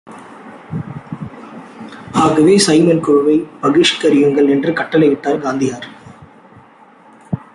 ஆகவே 2.13 2.57
சைமன் 2.57 3.01
குழுவை 3.01 3.35
பகிஷ்கரியுங்கள் 3.61 4.49
என்று 4.49 4.71
கட்டளையிட்டார் 4.71 5.43
காந்தியார். 5.45 5.87